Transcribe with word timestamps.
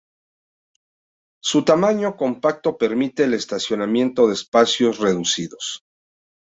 Su 1.43 1.63
tamaño 1.63 2.17
compacto 2.17 2.75
permite 2.75 3.25
el 3.25 3.35
estacionamiento 3.35 4.25
en 4.25 4.31
espacios 4.31 4.97
reducidos. 4.97 5.83